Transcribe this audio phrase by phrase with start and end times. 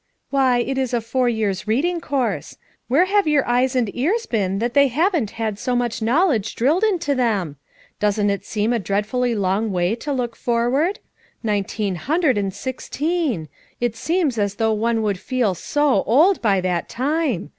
[0.31, 2.57] Why, it is a four years' reading course.
[2.87, 6.83] Where have your eyes and ears been that they haven't had so much knowledge drilled
[6.83, 7.57] into them?
[7.99, 10.97] Doesn't that seem a dread fully long way to look forward?
[11.43, 13.47] Nineteen hundred and sixteen!
[13.79, 17.49] it seems as though one would feel so old by that time!